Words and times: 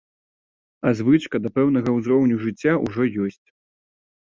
А 0.87 0.93
звычка 1.01 1.43
да 1.45 1.53
пэўнага 1.59 1.89
ўзроўню 2.01 2.35
жыцця 2.49 2.73
ўжо 2.85 3.01
ёсць. 3.29 3.43